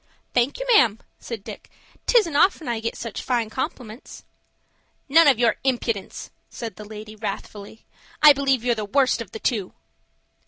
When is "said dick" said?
1.19-1.69